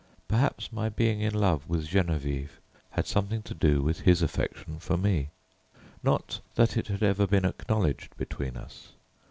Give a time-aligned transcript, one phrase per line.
[0.27, 2.57] Perhaps my being in love with Geneviève
[2.89, 5.29] had something to do with his affection for me.
[6.01, 8.93] Not that it had ever been acknowledged between us.